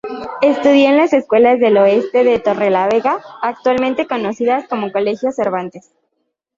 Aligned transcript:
Estudió 0.41 0.89
en 0.89 0.97
las 0.97 1.13
Escuelas 1.13 1.59
del 1.59 1.77
Oeste 1.77 2.23
de 2.23 2.39
Torrelavega, 2.39 3.21
actualmente 3.43 4.07
conocidas 4.07 4.67
como 4.67 4.91
Colegio 4.91 5.31
Cervantes. 5.31 5.91